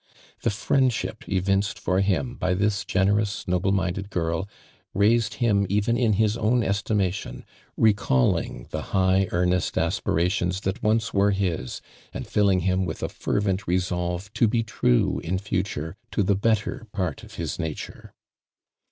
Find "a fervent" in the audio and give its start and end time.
13.03-13.67